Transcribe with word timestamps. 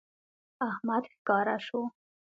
احمد 0.69 1.03
ښکاره 1.13 1.57
شو 1.65 1.79